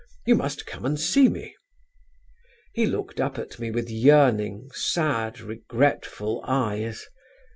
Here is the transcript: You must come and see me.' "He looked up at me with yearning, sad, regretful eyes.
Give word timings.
You 0.25 0.33
must 0.33 0.65
come 0.65 0.83
and 0.83 0.99
see 0.99 1.29
me.' 1.29 1.53
"He 2.73 2.87
looked 2.87 3.19
up 3.19 3.37
at 3.37 3.59
me 3.59 3.69
with 3.69 3.87
yearning, 3.87 4.69
sad, 4.73 5.39
regretful 5.39 6.41
eyes. 6.47 7.05